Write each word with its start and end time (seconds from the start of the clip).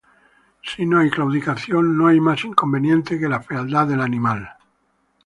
Si 0.63 0.83
no 0.87 0.97
hay 0.97 1.11
claudicación, 1.11 1.95
no 1.95 2.07
hay 2.07 2.19
más 2.19 2.43
inconveniente 2.43 3.19
que 3.19 3.29
la 3.29 3.41
fealdad 3.43 3.85
del 3.85 4.01
animal. 4.01 4.49